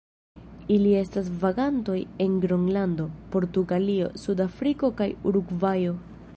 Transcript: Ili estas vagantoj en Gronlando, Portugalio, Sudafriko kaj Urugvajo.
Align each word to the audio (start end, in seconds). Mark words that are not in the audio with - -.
Ili 0.75 0.93
estas 1.01 1.27
vagantoj 1.43 1.97
en 2.25 2.39
Gronlando, 2.45 3.07
Portugalio, 3.37 4.11
Sudafriko 4.25 4.93
kaj 5.03 5.13
Urugvajo. 5.33 5.97